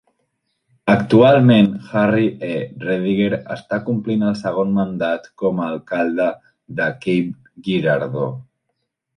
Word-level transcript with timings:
Actualment, 0.93 1.67
Harry 1.91 2.29
E. 2.47 2.55
Rediger 2.85 3.29
està 3.57 3.79
complint 3.91 4.25
el 4.31 4.39
segon 4.41 4.73
mandat 4.81 5.29
com 5.43 5.61
a 5.61 5.69
alcalde 5.75 6.31
de 6.81 6.89
Cape 7.07 7.69
Girardeau. 7.71 8.35